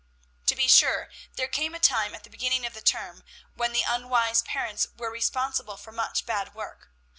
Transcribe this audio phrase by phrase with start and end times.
[0.47, 3.83] To be sure, there came a time at the beginning of the term when the
[3.83, 6.89] unwise parents were responsible for much bad work.